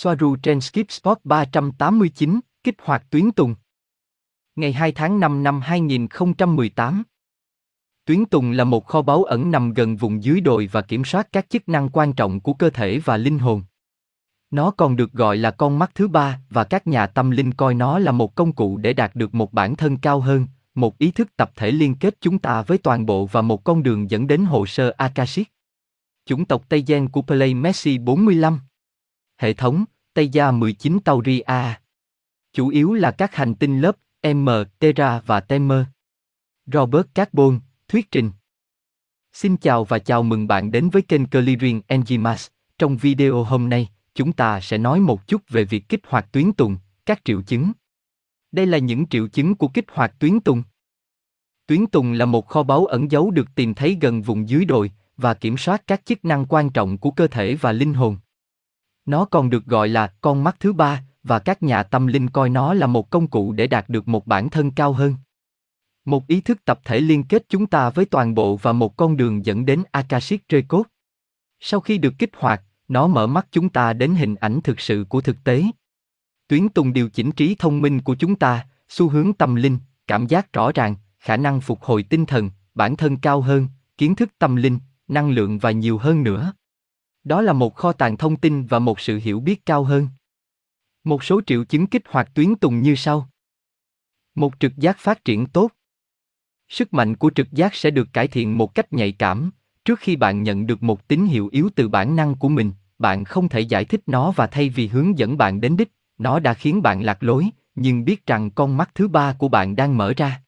[0.00, 3.54] Soaru trên Skip Spot 389, kích hoạt tuyến tùng.
[4.56, 7.02] Ngày 2 tháng 5 năm 2018.
[8.04, 11.28] Tuyến tùng là một kho báu ẩn nằm gần vùng dưới đồi và kiểm soát
[11.32, 13.62] các chức năng quan trọng của cơ thể và linh hồn.
[14.50, 17.74] Nó còn được gọi là con mắt thứ ba và các nhà tâm linh coi
[17.74, 21.10] nó là một công cụ để đạt được một bản thân cao hơn, một ý
[21.10, 24.26] thức tập thể liên kết chúng ta với toàn bộ và một con đường dẫn
[24.26, 25.48] đến hồ sơ Akashic.
[26.26, 28.60] Chủng tộc Tây Gen của Play Messi 45
[29.38, 29.84] Hệ thống,
[30.14, 31.80] Tây Gia 19 Tauri A
[32.52, 33.96] Chủ yếu là các hành tinh lớp
[34.34, 34.48] M,
[34.78, 35.82] Terra và Temer.
[36.66, 38.30] Robert Carbon, thuyết trình.
[39.32, 42.48] Xin chào và chào mừng bạn đến với kênh Clearing Enzymas.
[42.78, 46.52] Trong video hôm nay, chúng ta sẽ nói một chút về việc kích hoạt tuyến
[46.52, 46.76] tùng,
[47.06, 47.72] các triệu chứng.
[48.52, 50.62] Đây là những triệu chứng của kích hoạt tuyến tùng.
[51.66, 54.90] Tuyến tùng là một kho báu ẩn giấu được tìm thấy gần vùng dưới đồi
[55.16, 58.16] và kiểm soát các chức năng quan trọng của cơ thể và linh hồn.
[59.08, 62.48] Nó còn được gọi là con mắt thứ ba và các nhà tâm linh coi
[62.48, 65.14] nó là một công cụ để đạt được một bản thân cao hơn.
[66.04, 69.16] Một ý thức tập thể liên kết chúng ta với toàn bộ và một con
[69.16, 70.88] đường dẫn đến Akashic Record.
[71.60, 75.06] Sau khi được kích hoạt, nó mở mắt chúng ta đến hình ảnh thực sự
[75.08, 75.64] của thực tế.
[76.48, 80.26] Tuyến tùng điều chỉnh trí thông minh của chúng ta, xu hướng tâm linh, cảm
[80.26, 83.66] giác rõ ràng, khả năng phục hồi tinh thần, bản thân cao hơn,
[83.98, 84.78] kiến thức tâm linh,
[85.08, 86.52] năng lượng và nhiều hơn nữa.
[87.28, 90.08] Đó là một kho tàng thông tin và một sự hiểu biết cao hơn.
[91.04, 93.28] Một số triệu chứng kích hoạt tuyến tùng như sau.
[94.34, 95.70] Một trực giác phát triển tốt.
[96.68, 99.50] Sức mạnh của trực giác sẽ được cải thiện một cách nhạy cảm,
[99.84, 103.24] trước khi bạn nhận được một tín hiệu yếu từ bản năng của mình, bạn
[103.24, 106.54] không thể giải thích nó và thay vì hướng dẫn bạn đến đích, nó đã
[106.54, 110.12] khiến bạn lạc lối, nhưng biết rằng con mắt thứ ba của bạn đang mở
[110.16, 110.42] ra.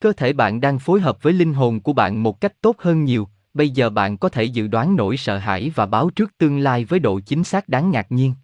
[0.00, 3.04] Cơ thể bạn đang phối hợp với linh hồn của bạn một cách tốt hơn
[3.04, 6.58] nhiều, bây giờ bạn có thể dự đoán nỗi sợ hãi và báo trước tương
[6.58, 8.34] lai với độ chính xác đáng ngạc nhiên.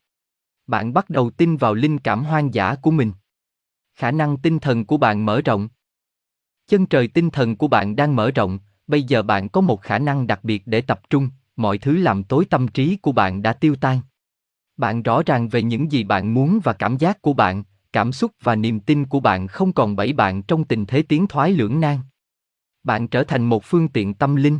[0.67, 3.13] Bạn bắt đầu tin vào linh cảm hoang dã của mình.
[3.95, 5.69] Khả năng tinh thần của bạn mở rộng.
[6.67, 9.99] Chân trời tinh thần của bạn đang mở rộng, bây giờ bạn có một khả
[9.99, 13.53] năng đặc biệt để tập trung, mọi thứ làm tối tâm trí của bạn đã
[13.53, 14.01] tiêu tan.
[14.77, 18.33] Bạn rõ ràng về những gì bạn muốn và cảm giác của bạn, cảm xúc
[18.43, 21.81] và niềm tin của bạn không còn bẫy bạn trong tình thế tiến thoái lưỡng
[21.81, 21.99] nan.
[22.84, 24.59] Bạn trở thành một phương tiện tâm linh.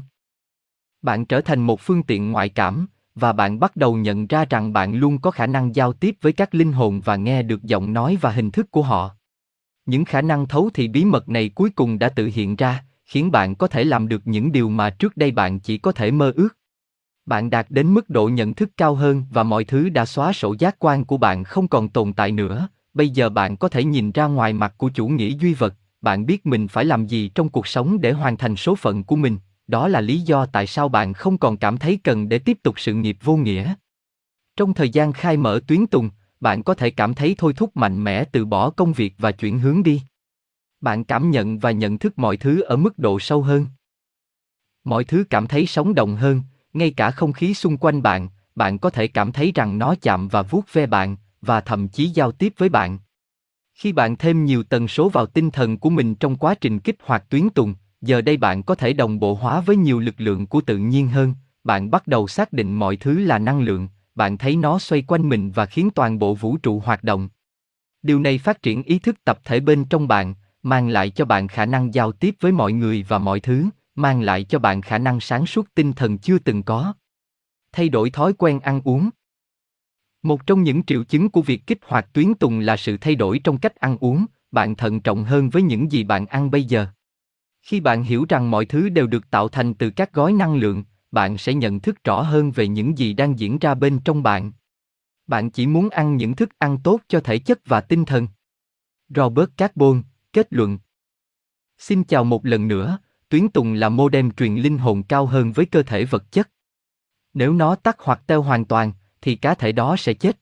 [1.03, 4.73] Bạn trở thành một phương tiện ngoại cảm, và bạn bắt đầu nhận ra rằng
[4.73, 7.93] bạn luôn có khả năng giao tiếp với các linh hồn và nghe được giọng
[7.93, 9.11] nói và hình thức của họ.
[9.87, 13.31] Những khả năng thấu thị bí mật này cuối cùng đã tự hiện ra, khiến
[13.31, 16.33] bạn có thể làm được những điều mà trước đây bạn chỉ có thể mơ
[16.37, 16.49] ước.
[17.27, 20.55] Bạn đạt đến mức độ nhận thức cao hơn và mọi thứ đã xóa sổ
[20.59, 22.69] giác quan của bạn không còn tồn tại nữa.
[22.95, 26.27] Bây giờ bạn có thể nhìn ra ngoài mặt của chủ nghĩa duy vật, bạn
[26.27, 29.39] biết mình phải làm gì trong cuộc sống để hoàn thành số phận của mình,
[29.73, 32.81] đó là lý do tại sao bạn không còn cảm thấy cần để tiếp tục
[32.81, 33.75] sự nghiệp vô nghĩa.
[34.57, 36.11] Trong thời gian khai mở tuyến tùng,
[36.41, 39.59] bạn có thể cảm thấy thôi thúc mạnh mẽ từ bỏ công việc và chuyển
[39.59, 40.03] hướng đi.
[40.81, 43.67] Bạn cảm nhận và nhận thức mọi thứ ở mức độ sâu hơn.
[44.85, 48.79] Mọi thứ cảm thấy sống động hơn, ngay cả không khí xung quanh bạn, bạn
[48.79, 52.33] có thể cảm thấy rằng nó chạm và vuốt ve bạn, và thậm chí giao
[52.33, 52.99] tiếp với bạn.
[53.75, 56.97] Khi bạn thêm nhiều tần số vào tinh thần của mình trong quá trình kích
[57.03, 60.47] hoạt tuyến tùng, giờ đây bạn có thể đồng bộ hóa với nhiều lực lượng
[60.47, 64.39] của tự nhiên hơn, bạn bắt đầu xác định mọi thứ là năng lượng, bạn
[64.39, 67.29] thấy nó xoay quanh mình và khiến toàn bộ vũ trụ hoạt động.
[68.03, 71.49] Điều này phát triển ý thức tập thể bên trong bạn, mang lại cho bạn
[71.49, 73.65] khả năng giao tiếp với mọi người và mọi thứ,
[73.95, 76.93] mang lại cho bạn khả năng sáng suốt tinh thần chưa từng có.
[77.73, 79.11] Thay đổi thói quen ăn uống.
[80.23, 83.39] Một trong những triệu chứng của việc kích hoạt tuyến tùng là sự thay đổi
[83.39, 86.87] trong cách ăn uống, bạn thận trọng hơn với những gì bạn ăn bây giờ.
[87.63, 90.85] Khi bạn hiểu rằng mọi thứ đều được tạo thành từ các gói năng lượng,
[91.11, 94.53] bạn sẽ nhận thức rõ hơn về những gì đang diễn ra bên trong bạn.
[95.27, 98.29] Bạn chỉ muốn ăn những thức ăn tốt cho thể chất và tinh thần.
[99.09, 100.03] Robert Carbon,
[100.33, 100.79] kết luận.
[101.79, 105.53] Xin chào một lần nữa, tuyến tùng là mô đem truyền linh hồn cao hơn
[105.53, 106.51] với cơ thể vật chất.
[107.35, 110.39] Nếu nó tắt hoặc teo hoàn toàn, thì cá thể đó sẽ chết.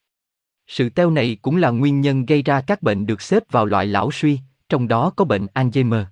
[0.66, 3.86] Sự teo này cũng là nguyên nhân gây ra các bệnh được xếp vào loại
[3.86, 4.38] lão suy,
[4.68, 6.04] trong đó có bệnh Alzheimer.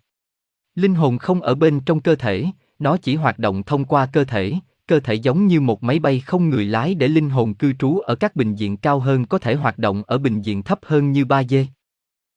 [0.79, 2.47] Linh hồn không ở bên trong cơ thể,
[2.79, 4.55] nó chỉ hoạt động thông qua cơ thể,
[4.87, 7.99] cơ thể giống như một máy bay không người lái để linh hồn cư trú
[7.99, 11.13] ở các bình diện cao hơn có thể hoạt động ở bình diện thấp hơn
[11.13, 11.67] như ba dê.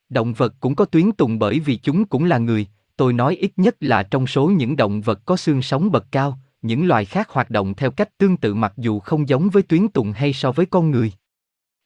[0.09, 2.67] Động vật cũng có tuyến tùng bởi vì chúng cũng là người,
[2.97, 6.39] tôi nói ít nhất là trong số những động vật có xương sống bậc cao,
[6.61, 9.87] những loài khác hoạt động theo cách tương tự mặc dù không giống với tuyến
[9.87, 11.11] tùng hay so với con người.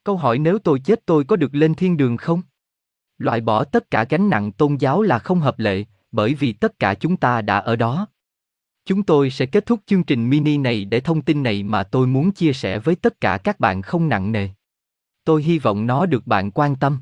[0.04, 2.42] Câu hỏi nếu tôi chết tôi có được lên thiên đường không?
[3.18, 5.86] Loại bỏ tất cả gánh nặng tôn giáo là không hợp lệ,
[6.16, 8.08] bởi vì tất cả chúng ta đã ở đó.
[8.86, 12.08] Chúng tôi sẽ kết thúc chương trình mini này để thông tin này mà tôi
[12.08, 14.50] muốn chia sẻ với tất cả các bạn không nặng nề.
[15.24, 17.00] Tôi hy vọng nó được bạn quan tâm.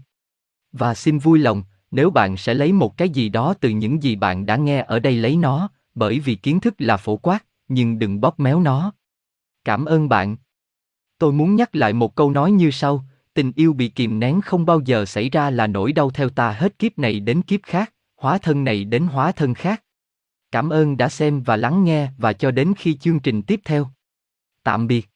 [0.71, 4.15] Và xin vui lòng, nếu bạn sẽ lấy một cái gì đó từ những gì
[4.15, 7.99] bạn đã nghe ở đây lấy nó, bởi vì kiến thức là phổ quát, nhưng
[7.99, 8.93] đừng bóp méo nó.
[9.65, 10.37] Cảm ơn bạn.
[11.17, 14.65] Tôi muốn nhắc lại một câu nói như sau, tình yêu bị kìm nén không
[14.65, 17.93] bao giờ xảy ra là nỗi đau theo ta hết kiếp này đến kiếp khác,
[18.23, 19.83] hóa thân này đến hóa thân khác.
[20.51, 23.87] Cảm ơn đã xem và lắng nghe và cho đến khi chương trình tiếp theo.
[24.63, 25.09] Tạm biệt.